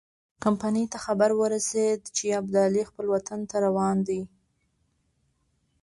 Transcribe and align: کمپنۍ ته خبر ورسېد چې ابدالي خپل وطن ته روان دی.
کمپنۍ 0.43 0.85
ته 0.91 0.97
خبر 1.05 1.29
ورسېد 1.41 1.99
چې 2.15 2.25
ابدالي 2.39 2.83
خپل 2.89 3.05
وطن 3.15 3.39
ته 3.49 3.55
روان 3.65 3.97
دی. 4.07 4.21